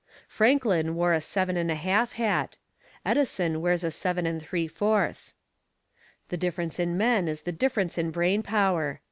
[0.27, 2.57] Franklin wore a seven and a half hat;
[3.05, 5.35] Edison wears a seven and three fourths.
[6.29, 8.99] The difference in men is the difference in brain power.